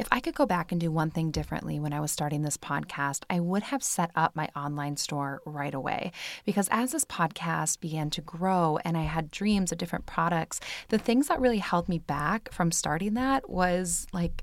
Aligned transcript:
If 0.00 0.08
I 0.10 0.20
could 0.20 0.34
go 0.34 0.46
back 0.46 0.72
and 0.72 0.80
do 0.80 0.90
one 0.90 1.10
thing 1.10 1.30
differently 1.30 1.78
when 1.78 1.92
I 1.92 2.00
was 2.00 2.10
starting 2.10 2.40
this 2.40 2.56
podcast, 2.56 3.24
I 3.28 3.38
would 3.38 3.64
have 3.64 3.82
set 3.82 4.10
up 4.16 4.34
my 4.34 4.48
online 4.56 4.96
store 4.96 5.42
right 5.44 5.74
away. 5.74 6.12
Because 6.46 6.70
as 6.72 6.92
this 6.92 7.04
podcast 7.04 7.80
began 7.80 8.08
to 8.08 8.22
grow 8.22 8.78
and 8.82 8.96
I 8.96 9.02
had 9.02 9.30
dreams 9.30 9.72
of 9.72 9.76
different 9.76 10.06
products, 10.06 10.58
the 10.88 10.96
things 10.96 11.28
that 11.28 11.38
really 11.38 11.58
held 11.58 11.86
me 11.86 11.98
back 11.98 12.50
from 12.50 12.72
starting 12.72 13.12
that 13.12 13.50
was 13.50 14.06
like 14.10 14.42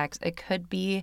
decks 0.00 0.18
it 0.22 0.36
could 0.36 0.68
be 0.68 1.02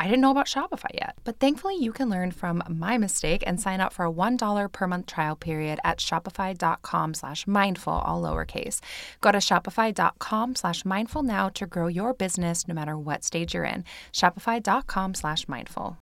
I 0.00 0.04
didn't 0.04 0.22
know 0.22 0.30
about 0.30 0.46
Shopify 0.46 0.94
yet. 0.94 1.18
But 1.24 1.40
thankfully, 1.40 1.76
you 1.76 1.92
can 1.92 2.08
learn 2.08 2.30
from 2.30 2.62
my 2.66 2.96
mistake 2.96 3.44
and 3.46 3.60
sign 3.60 3.82
up 3.82 3.92
for 3.92 4.06
a 4.06 4.10
$1 4.10 4.72
per 4.72 4.86
month 4.86 5.04
trial 5.04 5.36
period 5.36 5.78
at 5.84 5.98
shopify.com 5.98 7.12
slash 7.12 7.46
mindful, 7.46 7.92
all 7.92 8.22
lowercase. 8.22 8.80
Go 9.20 9.30
to 9.30 9.38
shopify.com 9.38 10.54
slash 10.54 10.86
mindful 10.86 11.22
now 11.22 11.50
to 11.50 11.66
grow 11.66 11.86
your 11.86 12.14
business 12.14 12.66
no 12.66 12.74
matter 12.74 12.96
what 12.96 13.24
stage 13.24 13.52
you're 13.52 13.64
in. 13.64 13.84
Shopify.com 14.10 15.12
slash 15.12 15.46
mindful. 15.46 15.98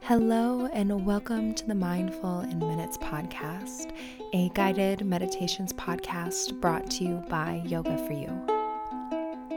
Hello, 0.00 0.70
and 0.72 1.04
welcome 1.04 1.52
to 1.52 1.66
the 1.66 1.74
Mindful 1.74 2.40
in 2.40 2.60
Minutes 2.60 2.96
podcast, 2.96 3.92
a 4.32 4.48
guided 4.54 5.04
meditations 5.04 5.74
podcast 5.74 6.58
brought 6.62 6.88
to 6.92 7.04
you 7.04 7.22
by 7.28 7.62
Yoga 7.66 7.98
for 8.06 8.14
You. 8.14 8.42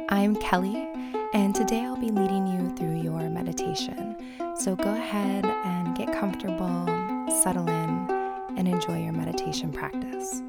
I'm 0.10 0.36
Kelly 0.36 0.90
and 1.34 1.56
today 1.56 1.86
I'll 1.86 1.96
be 1.96 2.12
leading 2.12 2.46
you 2.46 2.76
through 2.76 3.02
your 3.02 3.30
meditation. 3.30 4.18
So 4.58 4.76
go 4.76 4.90
ahead 4.94 5.46
and 5.46 5.96
get 5.96 6.12
comfortable, 6.12 6.86
settle 7.42 7.70
in, 7.70 8.08
and 8.58 8.68
enjoy 8.68 9.02
your 9.02 9.14
meditation 9.14 9.72
practice. 9.72 10.42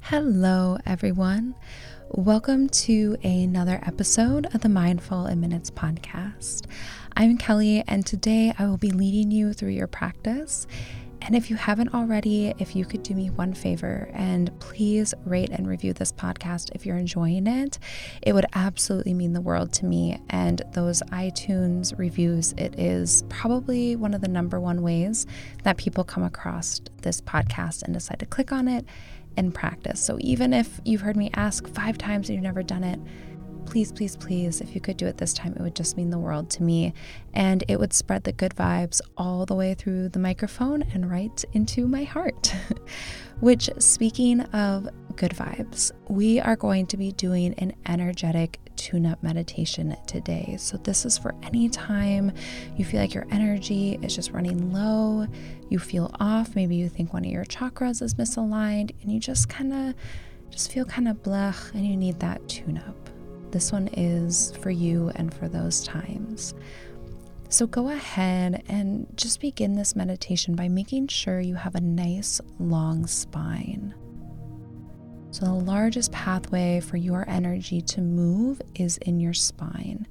Hello, 0.00 0.78
everyone. 0.86 1.54
Welcome 2.08 2.70
to 2.70 3.18
another 3.22 3.80
episode 3.82 4.46
of 4.54 4.62
the 4.62 4.70
Mindful 4.70 5.26
in 5.26 5.40
Minutes 5.40 5.70
podcast. 5.70 6.64
I'm 7.14 7.36
Kelly, 7.36 7.84
and 7.86 8.06
today 8.06 8.54
I 8.58 8.66
will 8.66 8.78
be 8.78 8.90
leading 8.90 9.30
you 9.30 9.52
through 9.52 9.70
your 9.70 9.88
practice 9.88 10.66
and 11.26 11.34
if 11.34 11.50
you 11.50 11.56
haven't 11.56 11.92
already, 11.92 12.54
if 12.58 12.76
you 12.76 12.84
could 12.84 13.02
do 13.02 13.12
me 13.12 13.30
one 13.30 13.52
favor 13.52 14.08
and 14.12 14.56
please 14.60 15.12
rate 15.24 15.50
and 15.50 15.66
review 15.66 15.92
this 15.92 16.12
podcast 16.12 16.70
if 16.72 16.86
you're 16.86 16.96
enjoying 16.96 17.48
it, 17.48 17.80
it 18.22 18.32
would 18.32 18.46
absolutely 18.54 19.12
mean 19.12 19.32
the 19.32 19.40
world 19.40 19.72
to 19.72 19.86
me. 19.86 20.20
And 20.30 20.62
those 20.72 21.02
iTunes 21.10 21.98
reviews, 21.98 22.52
it 22.56 22.78
is 22.78 23.24
probably 23.28 23.96
one 23.96 24.14
of 24.14 24.20
the 24.20 24.28
number 24.28 24.60
one 24.60 24.82
ways 24.82 25.26
that 25.64 25.76
people 25.76 26.04
come 26.04 26.22
across 26.22 26.80
this 27.02 27.20
podcast 27.20 27.82
and 27.82 27.92
decide 27.92 28.20
to 28.20 28.26
click 28.26 28.52
on 28.52 28.68
it 28.68 28.84
and 29.36 29.52
practice. 29.52 30.00
So 30.00 30.18
even 30.20 30.52
if 30.52 30.80
you've 30.84 31.00
heard 31.00 31.16
me 31.16 31.30
ask 31.34 31.66
five 31.66 31.98
times 31.98 32.28
and 32.28 32.36
you've 32.36 32.44
never 32.44 32.62
done 32.62 32.84
it, 32.84 33.00
please, 33.66 33.92
please, 33.92 34.16
please, 34.16 34.60
if 34.60 34.74
you 34.74 34.80
could 34.80 34.96
do 34.96 35.06
it 35.06 35.18
this 35.18 35.34
time, 35.34 35.52
it 35.54 35.60
would 35.60 35.74
just 35.74 35.96
mean 35.96 36.10
the 36.10 36.18
world 36.18 36.48
to 36.50 36.62
me. 36.62 36.94
And 37.34 37.64
it 37.68 37.78
would 37.78 37.92
spread 37.92 38.24
the 38.24 38.32
good 38.32 38.54
vibes 38.54 39.00
all 39.16 39.44
the 39.44 39.54
way 39.54 39.74
through 39.74 40.08
the 40.08 40.18
microphone 40.18 40.82
and 40.94 41.10
right 41.10 41.44
into 41.52 41.86
my 41.86 42.04
heart. 42.04 42.54
Which, 43.40 43.68
speaking 43.78 44.40
of 44.40 44.88
good 45.16 45.32
vibes, 45.32 45.90
we 46.08 46.40
are 46.40 46.56
going 46.56 46.86
to 46.86 46.96
be 46.96 47.12
doing 47.12 47.52
an 47.54 47.74
energetic 47.86 48.60
tune 48.76 49.04
up 49.04 49.22
meditation 49.22 49.96
today. 50.06 50.56
So, 50.58 50.78
this 50.78 51.04
is 51.04 51.18
for 51.18 51.34
any 51.42 51.68
time 51.68 52.32
you 52.76 52.84
feel 52.84 53.00
like 53.00 53.12
your 53.12 53.26
energy 53.30 53.98
is 54.00 54.14
just 54.14 54.30
running 54.30 54.72
low, 54.72 55.26
you 55.68 55.78
feel 55.78 56.14
off, 56.20 56.54
maybe 56.54 56.76
you 56.76 56.88
think 56.88 57.12
one 57.12 57.24
of 57.24 57.30
your 57.30 57.44
chakras 57.44 58.00
is 58.00 58.14
misaligned, 58.14 58.92
and 59.02 59.12
you 59.12 59.20
just 59.20 59.48
kind 59.48 59.72
of 59.72 59.94
just 60.50 60.72
feel 60.72 60.84
kind 60.84 61.08
of 61.08 61.22
blah 61.22 61.54
and 61.74 61.86
you 61.86 61.96
need 61.96 62.20
that 62.20 62.46
tune 62.48 62.78
up. 62.78 63.05
This 63.50 63.72
one 63.72 63.88
is 63.88 64.52
for 64.60 64.70
you 64.70 65.10
and 65.14 65.32
for 65.32 65.48
those 65.48 65.84
times. 65.84 66.54
So 67.48 67.66
go 67.66 67.88
ahead 67.88 68.64
and 68.68 69.06
just 69.16 69.40
begin 69.40 69.76
this 69.76 69.94
meditation 69.94 70.56
by 70.56 70.68
making 70.68 71.08
sure 71.08 71.40
you 71.40 71.54
have 71.54 71.74
a 71.74 71.80
nice 71.80 72.40
long 72.58 73.06
spine. 73.06 73.94
So, 75.30 75.44
the 75.44 75.52
largest 75.52 76.12
pathway 76.12 76.80
for 76.80 76.96
your 76.96 77.28
energy 77.28 77.82
to 77.82 78.00
move 78.00 78.62
is 78.74 78.96
in 78.98 79.20
your 79.20 79.34
spine. 79.34 80.06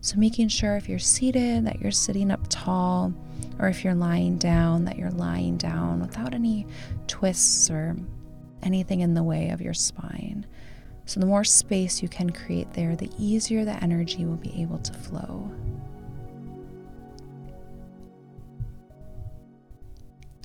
So, 0.00 0.16
making 0.16 0.48
sure 0.48 0.76
if 0.76 0.88
you're 0.88 0.98
seated 0.98 1.66
that 1.66 1.80
you're 1.80 1.90
sitting 1.90 2.30
up 2.30 2.46
tall, 2.48 3.12
or 3.58 3.68
if 3.68 3.84
you're 3.84 3.94
lying 3.94 4.38
down, 4.38 4.86
that 4.86 4.96
you're 4.96 5.10
lying 5.10 5.58
down 5.58 6.00
without 6.00 6.32
any 6.32 6.66
twists 7.06 7.70
or 7.70 7.96
anything 8.62 9.00
in 9.00 9.12
the 9.12 9.22
way 9.22 9.50
of 9.50 9.60
your 9.60 9.74
spine. 9.74 10.46
So, 11.04 11.20
the 11.20 11.26
more 11.26 11.44
space 11.44 12.02
you 12.02 12.08
can 12.08 12.30
create 12.30 12.72
there, 12.72 12.96
the 12.96 13.10
easier 13.18 13.64
the 13.64 13.82
energy 13.82 14.24
will 14.24 14.36
be 14.36 14.62
able 14.62 14.78
to 14.78 14.92
flow. 14.92 15.50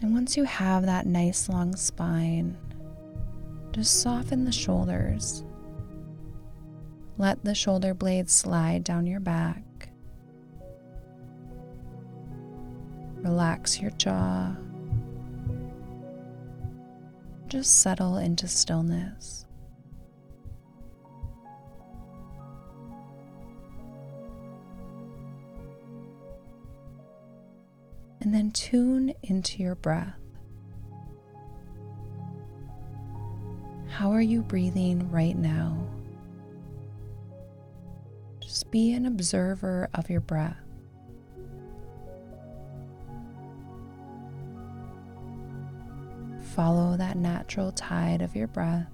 And 0.01 0.13
once 0.13 0.37
you 0.37 0.43
have 0.43 0.85
that 0.85 1.07
nice 1.07 1.49
long 1.49 1.75
spine, 1.75 2.57
just 3.71 4.01
soften 4.01 4.45
the 4.45 4.51
shoulders. 4.51 5.43
Let 7.17 7.43
the 7.43 7.55
shoulder 7.55 7.95
blades 7.95 8.31
slide 8.31 8.83
down 8.83 9.07
your 9.07 9.19
back. 9.19 9.63
Relax 13.15 13.81
your 13.81 13.89
jaw. 13.91 14.55
Just 17.47 17.81
settle 17.81 18.17
into 18.17 18.47
stillness. 18.47 19.46
And 28.27 28.35
then 28.35 28.51
tune 28.51 29.13
into 29.23 29.63
your 29.63 29.75
breath. 29.75 30.19
How 33.87 34.11
are 34.11 34.21
you 34.21 34.41
breathing 34.41 35.09
right 35.09 35.37
now? 35.37 35.77
Just 38.41 38.69
be 38.69 38.91
an 38.91 39.05
observer 39.05 39.87
of 39.93 40.09
your 40.09 40.19
breath. 40.19 40.57
Follow 46.53 46.97
that 46.97 47.15
natural 47.15 47.71
tide 47.71 48.21
of 48.21 48.35
your 48.35 48.47
breath, 48.47 48.91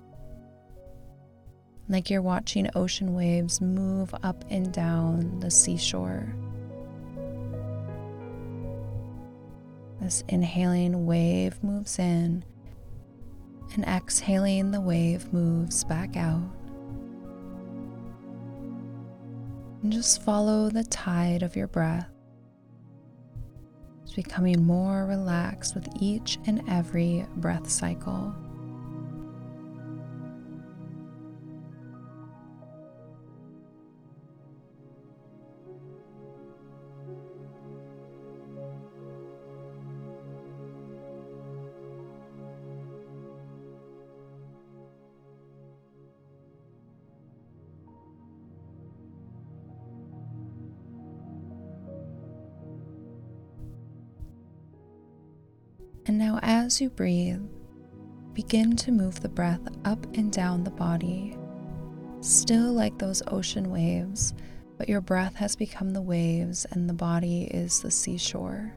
like 1.89 2.11
you're 2.11 2.21
watching 2.21 2.69
ocean 2.75 3.15
waves 3.15 3.61
move 3.61 4.13
up 4.21 4.45
and 4.51 4.71
down 4.71 5.39
the 5.39 5.49
seashore. 5.49 6.35
This 10.03 10.21
inhaling 10.27 11.05
wave 11.05 11.63
moves 11.63 11.97
in, 11.97 12.43
and 13.73 13.85
exhaling, 13.85 14.71
the 14.71 14.81
wave 14.81 15.31
moves 15.31 15.85
back 15.85 16.17
out. 16.17 16.51
And 19.81 19.93
just 19.93 20.21
follow 20.21 20.69
the 20.69 20.83
tide 20.83 21.41
of 21.41 21.55
your 21.55 21.67
breath. 21.67 22.09
It's 24.03 24.11
becoming 24.11 24.65
more 24.65 25.05
relaxed 25.05 25.73
with 25.73 25.87
each 26.01 26.37
and 26.47 26.61
every 26.69 27.25
breath 27.37 27.69
cycle. 27.69 28.35
And 56.05 56.17
now, 56.17 56.39
as 56.41 56.81
you 56.81 56.89
breathe, 56.89 57.41
begin 58.33 58.75
to 58.77 58.91
move 58.91 59.21
the 59.21 59.29
breath 59.29 59.61
up 59.85 60.05
and 60.15 60.31
down 60.31 60.63
the 60.63 60.71
body, 60.71 61.37
still 62.19 62.73
like 62.73 62.97
those 62.97 63.23
ocean 63.27 63.69
waves, 63.69 64.33
but 64.77 64.89
your 64.89 65.01
breath 65.01 65.35
has 65.35 65.55
become 65.55 65.91
the 65.91 66.01
waves 66.01 66.65
and 66.71 66.89
the 66.89 66.93
body 66.93 67.43
is 67.43 67.81
the 67.81 67.91
seashore. 67.91 68.73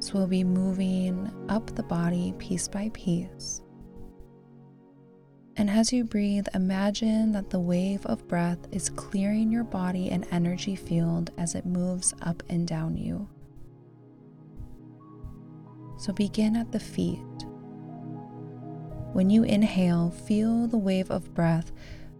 So 0.00 0.14
we'll 0.14 0.26
be 0.26 0.44
moving 0.44 1.30
up 1.48 1.74
the 1.74 1.82
body 1.84 2.34
piece 2.38 2.68
by 2.68 2.90
piece. 2.92 3.62
And 5.56 5.68
as 5.68 5.92
you 5.92 6.04
breathe, 6.04 6.48
imagine 6.54 7.32
that 7.32 7.50
the 7.50 7.60
wave 7.60 8.04
of 8.06 8.26
breath 8.28 8.58
is 8.72 8.88
clearing 8.88 9.52
your 9.52 9.64
body 9.64 10.10
and 10.10 10.26
energy 10.30 10.74
field 10.74 11.30
as 11.36 11.54
it 11.54 11.66
moves 11.66 12.14
up 12.22 12.42
and 12.48 12.66
down 12.66 12.96
you. 12.96 13.28
So 16.00 16.14
begin 16.14 16.56
at 16.56 16.72
the 16.72 16.80
feet. 16.80 17.20
When 19.12 19.28
you 19.28 19.42
inhale, 19.42 20.10
feel 20.10 20.66
the 20.66 20.78
wave 20.78 21.10
of 21.10 21.34
breath 21.34 21.72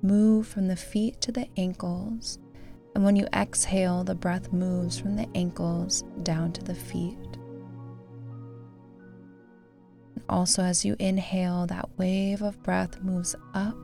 move 0.02 0.46
from 0.46 0.68
the 0.68 0.76
feet 0.76 1.18
to 1.22 1.32
the 1.32 1.48
ankles. 1.56 2.38
And 2.94 3.02
when 3.02 3.16
you 3.16 3.26
exhale, 3.32 4.04
the 4.04 4.14
breath 4.14 4.52
moves 4.52 4.98
from 4.98 5.16
the 5.16 5.26
ankles 5.34 6.04
down 6.22 6.52
to 6.52 6.62
the 6.62 6.74
feet. 6.74 7.16
Also, 10.28 10.62
as 10.62 10.84
you 10.84 10.94
inhale, 10.98 11.66
that 11.68 11.88
wave 11.96 12.42
of 12.42 12.62
breath 12.62 13.00
moves 13.02 13.34
up 13.54 13.78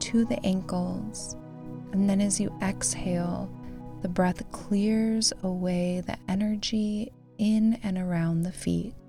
to 0.00 0.26
the 0.26 0.44
ankles. 0.44 1.36
And 1.92 2.06
then 2.06 2.20
as 2.20 2.38
you 2.38 2.54
exhale, 2.60 3.50
the 4.02 4.10
breath 4.10 4.50
clears 4.52 5.32
away 5.42 6.02
the 6.06 6.18
energy 6.28 7.12
in 7.38 7.80
and 7.82 7.96
around 7.96 8.42
the 8.42 8.52
feet. 8.52 9.05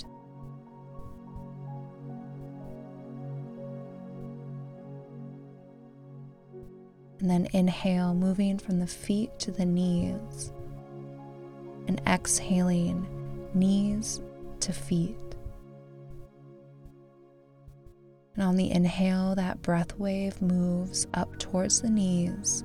And 7.20 7.30
then 7.30 7.48
inhale, 7.54 8.14
moving 8.14 8.60
from 8.60 8.80
the 8.80 8.88
feet 8.88 9.38
to 9.40 9.52
the 9.52 9.66
knees. 9.66 10.52
And 11.88 12.02
exhaling, 12.06 13.08
knees 13.54 14.22
to 14.60 14.74
feet. 14.74 15.18
And 18.36 18.44
on 18.44 18.56
the 18.56 18.72
inhale, 18.72 19.34
that 19.36 19.64
breath 19.64 19.98
wave 19.98 20.40
moves 20.42 21.08
up 21.16 21.40
towards 21.40 21.82
the 21.82 21.90
knees. 21.90 22.64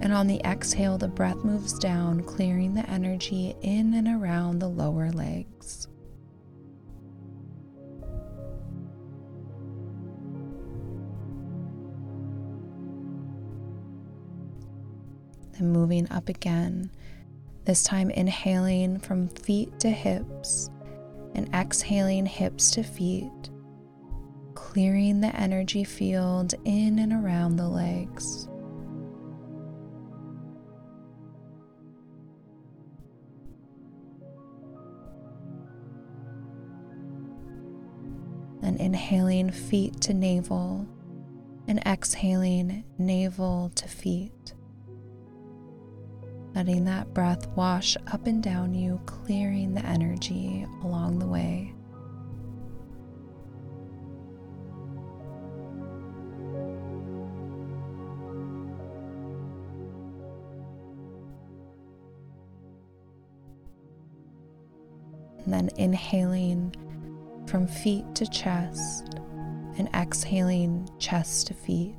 And 0.00 0.12
on 0.12 0.26
the 0.26 0.40
exhale, 0.44 0.96
the 0.96 1.08
breath 1.08 1.44
moves 1.44 1.78
down, 1.78 2.22
clearing 2.22 2.72
the 2.74 2.88
energy 2.88 3.54
in 3.60 3.92
and 3.92 4.08
around 4.08 4.58
the 4.58 4.68
lower 4.68 5.10
legs. 5.10 5.86
Then 15.62 15.70
moving 15.70 16.10
up 16.10 16.28
again, 16.28 16.90
this 17.66 17.84
time 17.84 18.10
inhaling 18.10 18.98
from 18.98 19.28
feet 19.28 19.78
to 19.78 19.90
hips 19.90 20.68
and 21.36 21.48
exhaling 21.54 22.26
hips 22.26 22.72
to 22.72 22.82
feet, 22.82 23.30
clearing 24.54 25.20
the 25.20 25.34
energy 25.36 25.84
field 25.84 26.54
in 26.64 26.98
and 26.98 27.12
around 27.12 27.56
the 27.56 27.68
legs. 27.68 28.48
And 38.62 38.80
inhaling 38.80 39.52
feet 39.52 40.00
to 40.00 40.12
navel 40.12 40.88
and 41.68 41.78
exhaling 41.86 42.82
navel 42.98 43.70
to 43.76 43.86
feet 43.86 44.41
letting 46.54 46.84
that 46.84 47.12
breath 47.14 47.48
wash 47.56 47.96
up 48.12 48.26
and 48.26 48.42
down 48.42 48.74
you, 48.74 49.00
clearing 49.06 49.74
the 49.74 49.84
energy 49.86 50.66
along 50.82 51.18
the 51.18 51.26
way. 51.26 51.72
And 65.44 65.52
then 65.52 65.70
inhaling 65.76 66.74
from 67.46 67.66
feet 67.66 68.04
to 68.14 68.26
chest 68.26 69.16
and 69.76 69.88
exhaling 69.94 70.88
chest 70.98 71.48
to 71.48 71.54
feet. 71.54 71.96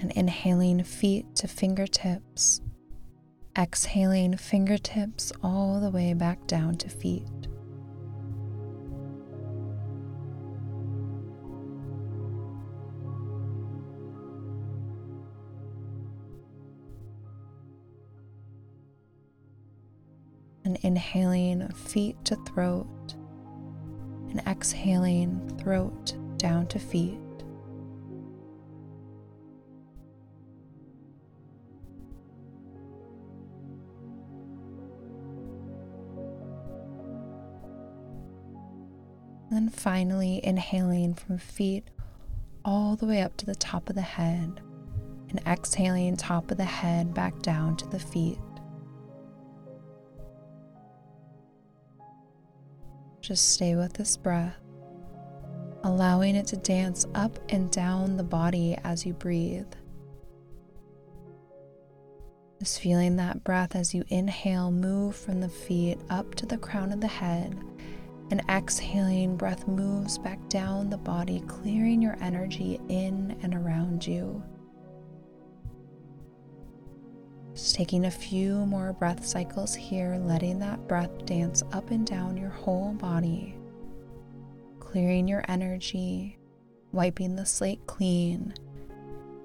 And 0.00 0.10
inhaling 0.12 0.82
feet 0.82 1.26
to 1.36 1.46
fingertips, 1.46 2.62
exhaling 3.58 4.36
fingertips 4.36 5.30
all 5.42 5.78
the 5.80 5.90
way 5.90 6.14
back 6.14 6.46
down 6.46 6.74
to 6.76 6.88
feet. 6.88 7.26
And 20.64 20.78
inhaling 20.82 21.68
feet 21.70 22.16
to 22.26 22.36
throat, 22.46 22.86
and 24.30 24.40
exhaling 24.46 25.58
throat 25.58 26.14
down 26.38 26.66
to 26.68 26.78
feet. 26.78 27.18
Then 39.50 39.68
finally 39.68 40.40
inhaling 40.44 41.14
from 41.14 41.38
feet 41.38 41.88
all 42.64 42.94
the 42.96 43.06
way 43.06 43.22
up 43.22 43.36
to 43.36 43.46
the 43.46 43.54
top 43.54 43.88
of 43.88 43.96
the 43.96 44.00
head 44.00 44.60
and 45.28 45.40
exhaling 45.46 46.16
top 46.16 46.50
of 46.50 46.56
the 46.56 46.64
head 46.64 47.12
back 47.14 47.40
down 47.42 47.76
to 47.76 47.86
the 47.88 47.98
feet. 47.98 48.38
Just 53.20 53.50
stay 53.50 53.76
with 53.76 53.92
this 53.94 54.16
breath, 54.16 54.56
allowing 55.84 56.34
it 56.34 56.46
to 56.48 56.56
dance 56.56 57.06
up 57.14 57.38
and 57.48 57.70
down 57.70 58.16
the 58.16 58.24
body 58.24 58.76
as 58.82 59.04
you 59.04 59.12
breathe. 59.12 59.72
Just 62.58 62.80
feeling 62.80 63.16
that 63.16 63.44
breath 63.44 63.74
as 63.74 63.94
you 63.94 64.04
inhale, 64.08 64.70
move 64.70 65.16
from 65.16 65.40
the 65.40 65.48
feet 65.48 65.98
up 66.10 66.34
to 66.36 66.46
the 66.46 66.58
crown 66.58 66.92
of 66.92 67.00
the 67.00 67.06
head 67.06 67.56
and 68.30 68.42
exhaling, 68.48 69.36
breath 69.36 69.66
moves 69.66 70.16
back 70.18 70.38
down 70.48 70.88
the 70.88 70.98
body, 70.98 71.42
clearing 71.48 72.00
your 72.00 72.16
energy 72.20 72.80
in 72.88 73.36
and 73.42 73.54
around 73.54 74.06
you. 74.06 74.42
Just 77.54 77.74
taking 77.74 78.04
a 78.04 78.10
few 78.10 78.64
more 78.66 78.92
breath 78.92 79.26
cycles 79.26 79.74
here, 79.74 80.16
letting 80.22 80.60
that 80.60 80.86
breath 80.86 81.26
dance 81.26 81.64
up 81.72 81.90
and 81.90 82.06
down 82.06 82.36
your 82.36 82.50
whole 82.50 82.92
body, 82.92 83.56
clearing 84.78 85.26
your 85.26 85.44
energy, 85.48 86.38
wiping 86.92 87.34
the 87.34 87.44
slate 87.44 87.84
clean, 87.88 88.54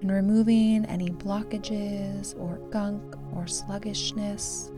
and 0.01 0.11
removing 0.11 0.85
any 0.85 1.09
blockages 1.09 2.39
or 2.39 2.57
gunk 2.69 3.15
or 3.35 3.47
sluggishness, 3.47 4.71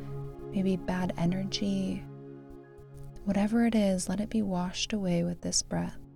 maybe 0.54 0.78
bad 0.78 1.12
energy 1.18 2.06
Whatever 3.28 3.66
it 3.66 3.76
is, 3.76 4.08
let 4.08 4.22
it 4.22 4.30
be 4.30 4.42
washed 4.42 4.94
away 4.94 5.22
with 5.22 5.42
this 5.42 5.62
breath. 5.62 6.07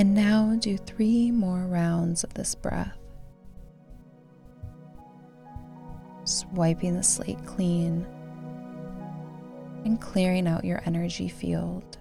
And 0.00 0.14
now 0.14 0.56
do 0.58 0.78
three 0.78 1.30
more 1.30 1.66
rounds 1.66 2.24
of 2.24 2.32
this 2.32 2.54
breath. 2.54 2.96
Swiping 6.24 6.96
the 6.96 7.02
slate 7.02 7.44
clean 7.44 8.06
and 9.84 10.00
clearing 10.00 10.48
out 10.48 10.64
your 10.64 10.80
energy 10.86 11.28
field. 11.28 11.98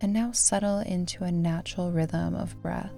And 0.00 0.12
now 0.12 0.30
settle 0.30 0.78
into 0.78 1.24
a 1.24 1.32
natural 1.32 1.90
rhythm 1.90 2.36
of 2.36 2.62
breath. 2.62 2.92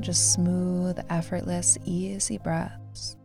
Just 0.00 0.32
smooth, 0.32 0.98
effortless, 1.10 1.76
easy 1.84 2.38
breaths. 2.38 3.16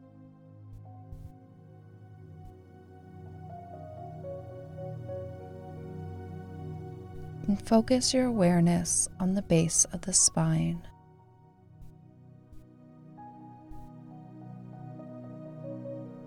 And 7.48 7.62
focus 7.67 8.13
your 8.13 8.25
awareness 8.25 9.08
on 9.20 9.34
the 9.34 9.41
base 9.41 9.86
of 9.94 10.01
the 10.01 10.13
spine. 10.13 10.86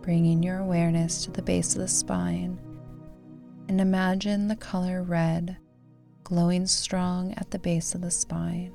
Bringing 0.03 0.43
your 0.43 0.59
awareness 0.59 1.25
to 1.25 1.31
the 1.31 1.43
base 1.43 1.75
of 1.75 1.83
the 1.83 1.89
spine 1.89 2.59
and 3.69 3.81
imagine 3.81 4.49
the 4.49 4.57
color 4.57 5.03
red 5.03 5.59
glowing 6.25 6.67
strong 6.67 7.33
at 7.35 7.51
the 7.51 7.59
base 7.59 7.95
of 7.95 8.01
the 8.01 8.11
spine. 8.11 8.73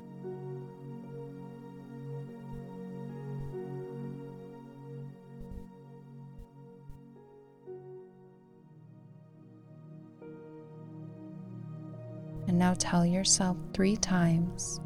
And 12.54 12.60
now 12.60 12.74
tell 12.78 13.04
yourself 13.04 13.56
three 13.72 13.96
times 13.96 14.78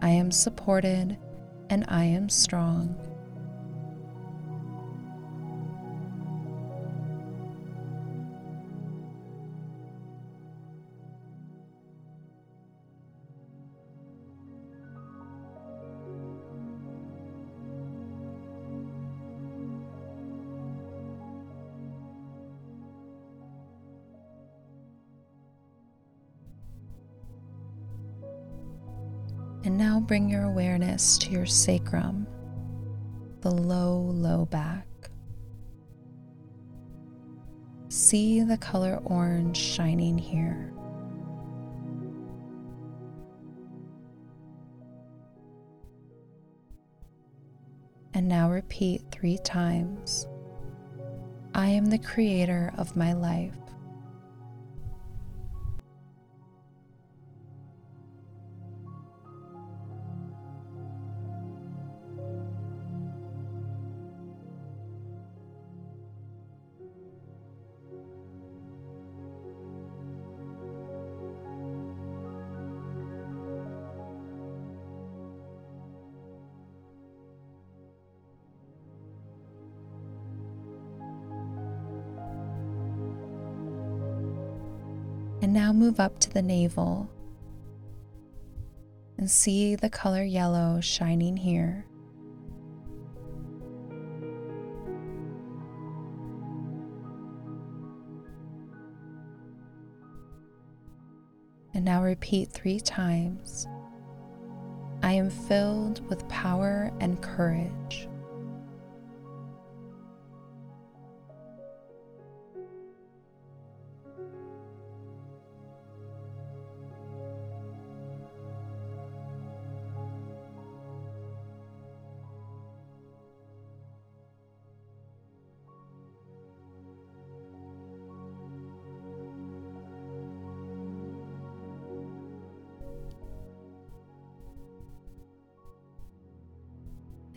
I 0.00 0.08
am 0.08 0.30
supported 0.30 1.18
and 1.68 1.84
I 1.88 2.04
am 2.04 2.30
strong. 2.30 2.96
Now 29.80 29.98
bring 29.98 30.28
your 30.28 30.42
awareness 30.42 31.16
to 31.16 31.30
your 31.30 31.46
sacrum, 31.46 32.26
the 33.40 33.50
low, 33.50 33.98
low 33.98 34.44
back. 34.44 34.86
See 37.88 38.42
the 38.42 38.58
color 38.58 39.00
orange 39.04 39.56
shining 39.56 40.18
here. 40.18 40.70
And 48.12 48.28
now 48.28 48.50
repeat 48.50 49.00
three 49.10 49.38
times 49.38 50.26
I 51.54 51.68
am 51.68 51.86
the 51.86 51.98
creator 51.98 52.70
of 52.76 52.96
my 52.96 53.14
life. 53.14 53.56
And 85.42 85.54
now 85.54 85.72
move 85.72 85.98
up 85.98 86.18
to 86.20 86.30
the 86.30 86.42
navel 86.42 87.10
and 89.16 89.30
see 89.30 89.74
the 89.74 89.90
color 89.90 90.22
yellow 90.22 90.80
shining 90.80 91.36
here. 91.36 91.86
And 101.72 101.84
now 101.84 102.02
repeat 102.02 102.50
three 102.50 102.80
times 102.80 103.66
I 105.02 105.12
am 105.12 105.30
filled 105.30 106.06
with 106.10 106.28
power 106.28 106.92
and 107.00 107.22
courage. 107.22 108.08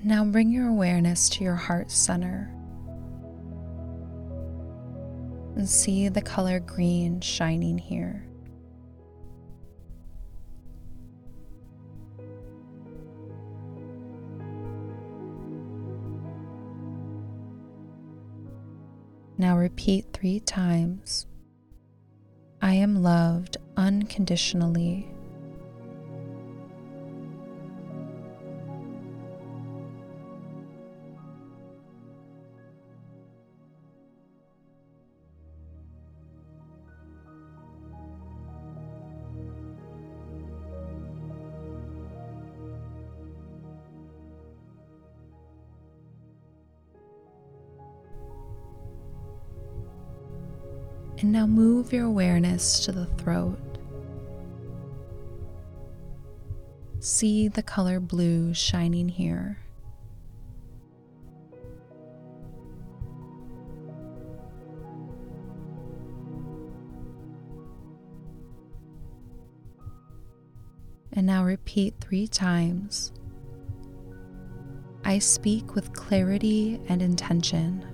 Now 0.05 0.25
bring 0.25 0.51
your 0.51 0.67
awareness 0.67 1.29
to 1.29 1.45
your 1.45 1.55
heart 1.55 1.89
center 1.89 2.53
and 5.55 5.69
see 5.69 6.09
the 6.09 6.21
color 6.21 6.59
green 6.59 7.21
shining 7.21 7.77
here. 7.77 8.27
Now 19.37 19.57
repeat 19.57 20.07
three 20.11 20.41
times 20.41 21.27
I 22.61 22.73
am 22.73 23.01
loved 23.01 23.55
unconditionally. 23.77 25.07
Move 51.83 51.91
your 51.91 52.05
awareness 52.05 52.79
to 52.79 52.93
the 52.93 53.05
throat. 53.05 53.59
See 57.01 57.49
the 57.49 57.61
color 57.61 57.99
blue 57.99 58.53
shining 58.53 59.09
here. 59.09 59.57
And 71.11 71.27
now 71.27 71.43
repeat 71.43 71.95
three 71.99 72.27
times. 72.27 73.11
I 75.03 75.19
speak 75.19 75.75
with 75.75 75.91
clarity 75.91 76.79
and 76.87 77.01
intention. 77.01 77.92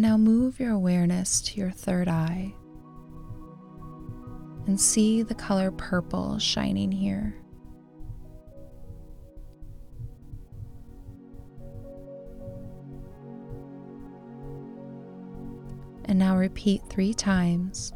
Now 0.00 0.16
move 0.16 0.58
your 0.58 0.72
awareness 0.72 1.40
to 1.40 1.60
your 1.60 1.70
third 1.70 2.08
eye 2.08 2.54
and 4.66 4.80
see 4.80 5.22
the 5.22 5.34
color 5.34 5.70
purple 5.70 6.38
shining 6.38 6.90
here. 6.90 7.34
And 16.06 16.18
now 16.18 16.36
repeat 16.36 16.82
three 16.88 17.14
times 17.14 17.92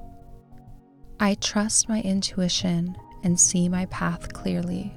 I 1.21 1.35
trust 1.35 1.88
my 1.88 2.00
intuition 2.02 2.97
and 3.25 3.38
see 3.38 3.69
my 3.69 3.87
path 3.87 4.33
clearly. 4.33 4.97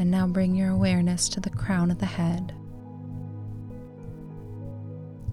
And 0.00 0.10
now 0.10 0.26
bring 0.26 0.54
your 0.54 0.70
awareness 0.70 1.28
to 1.28 1.40
the 1.40 1.50
crown 1.50 1.90
of 1.90 1.98
the 1.98 2.06
head 2.06 2.54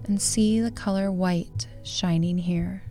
and 0.04 0.20
see 0.20 0.60
the 0.60 0.70
color 0.70 1.10
white 1.10 1.66
shining 1.84 2.36
here. 2.36 2.82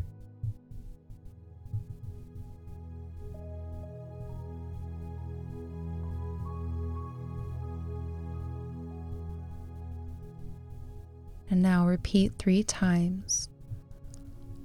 And 11.52 11.62
now 11.62 11.86
repeat 11.86 12.34
three 12.40 12.64
times 12.64 13.50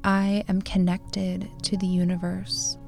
I 0.02 0.44
am 0.48 0.62
connected 0.62 1.46
to 1.64 1.76
the 1.76 1.86
universe. 1.86 2.78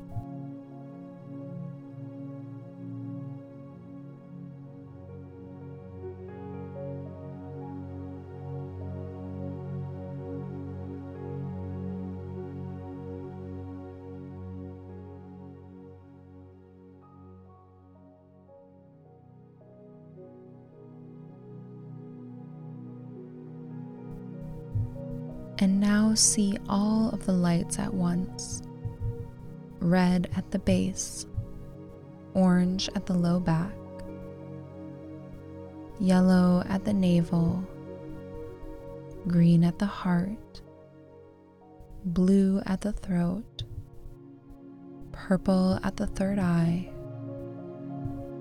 See 26.24 26.56
all 26.68 27.10
of 27.10 27.26
the 27.26 27.32
lights 27.32 27.78
at 27.78 27.92
once 27.92 28.62
red 29.80 30.30
at 30.34 30.50
the 30.50 30.58
base, 30.58 31.26
orange 32.32 32.88
at 32.94 33.04
the 33.04 33.12
low 33.12 33.38
back, 33.38 33.74
yellow 36.00 36.64
at 36.66 36.84
the 36.84 36.92
navel, 36.92 37.62
green 39.28 39.62
at 39.62 39.78
the 39.78 39.86
heart, 39.86 40.62
blue 42.06 42.62
at 42.64 42.80
the 42.80 42.92
throat, 42.92 43.64
purple 45.12 45.78
at 45.82 45.96
the 45.98 46.06
third 46.06 46.38
eye, 46.38 46.90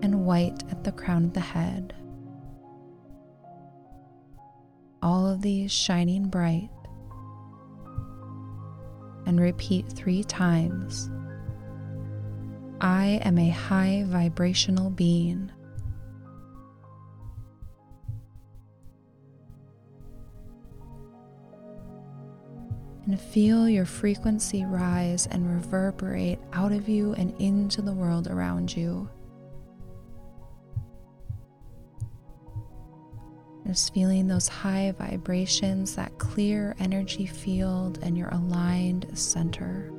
and 0.02 0.26
white 0.26 0.64
at 0.72 0.84
the 0.86 0.92
crown 0.94 1.26
of 1.26 1.34
the 1.34 1.42
head. 1.42 1.94
All 5.02 5.28
of 5.28 5.42
these 5.42 5.72
shining 5.74 6.30
bright 6.30 6.70
and 9.26 9.40
repeat 9.40 9.88
three 9.90 10.24
times 10.24 11.10
I 12.82 13.22
am 13.24 13.38
a 13.38 13.50
high 13.50 14.04
vibrational 14.08 14.90
being. 14.90 15.50
And 23.06 23.20
feel 23.20 23.70
your 23.70 23.86
frequency 23.86 24.66
rise 24.66 25.28
and 25.28 25.50
reverberate 25.50 26.40
out 26.52 26.74
of 26.74 26.90
you 26.90 27.14
and 27.14 27.34
into 27.40 27.82
the 27.82 27.94
world 27.94 28.28
around 28.28 28.76
you. 28.76 29.10
Feeling 33.74 34.28
those 34.28 34.48
high 34.48 34.94
vibrations, 35.00 35.96
that 35.96 36.20
clear 36.20 36.76
energy 36.80 37.26
field, 37.26 37.98
and 38.04 38.16
your 38.16 38.30
aligned 38.30 39.08
center. 39.18 39.92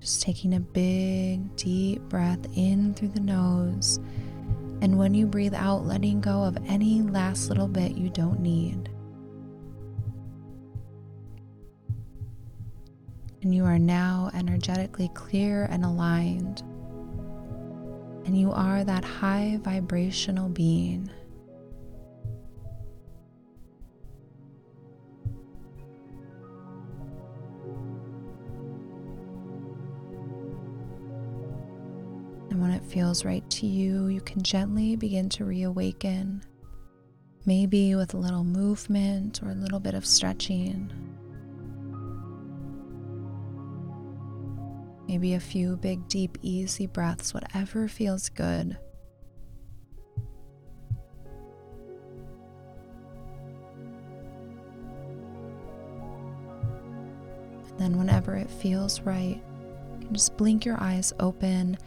Just 0.00 0.22
taking 0.22 0.54
a 0.54 0.60
big, 0.60 1.56
deep 1.56 2.02
breath 2.02 2.38
in 2.54 2.94
through 2.94 3.08
the 3.08 3.20
nose. 3.20 3.98
And 4.80 4.96
when 4.96 5.12
you 5.12 5.26
breathe 5.26 5.54
out, 5.54 5.84
letting 5.84 6.20
go 6.20 6.44
of 6.44 6.56
any 6.68 7.02
last 7.02 7.48
little 7.48 7.68
bit 7.68 7.96
you 7.96 8.10
don't 8.10 8.38
need. 8.38 8.90
And 13.42 13.52
you 13.52 13.64
are 13.64 13.78
now 13.78 14.30
energetically 14.34 15.10
clear 15.14 15.64
and 15.64 15.84
aligned 15.84 16.62
and 18.24 18.38
you 18.38 18.50
are 18.52 18.84
that 18.84 19.04
high 19.04 19.58
vibrational 19.62 20.48
being. 20.48 21.10
And 32.50 32.62
when 32.62 32.70
it 32.70 32.84
feels 32.84 33.24
right 33.24 33.48
to 33.50 33.66
you, 33.66 34.06
you 34.06 34.20
can 34.20 34.42
gently 34.42 34.96
begin 34.96 35.28
to 35.30 35.44
reawaken, 35.44 36.42
maybe 37.44 37.94
with 37.94 38.14
a 38.14 38.18
little 38.18 38.44
movement 38.44 39.42
or 39.42 39.50
a 39.50 39.54
little 39.54 39.80
bit 39.80 39.94
of 39.94 40.06
stretching. 40.06 40.92
Maybe 45.14 45.34
a 45.34 45.38
few 45.40 45.76
big, 45.76 46.08
deep, 46.08 46.38
easy 46.42 46.88
breaths, 46.88 47.32
whatever 47.32 47.86
feels 47.86 48.28
good. 48.30 48.76
And 57.68 57.78
then, 57.78 57.96
whenever 57.96 58.34
it 58.34 58.50
feels 58.50 59.02
right, 59.02 59.40
you 60.00 60.06
can 60.06 60.14
just 60.14 60.36
blink 60.36 60.64
your 60.64 60.80
eyes 60.80 61.12
open 61.20 61.78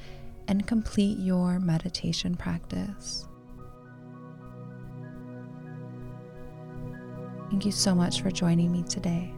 and 0.48 0.66
complete 0.66 1.20
your 1.20 1.60
meditation 1.60 2.34
practice. 2.34 3.28
Thank 7.50 7.66
you 7.66 7.74
so 7.74 7.94
much 7.94 8.22
for 8.22 8.32
joining 8.32 8.72
me 8.72 8.84
today. 8.84 9.34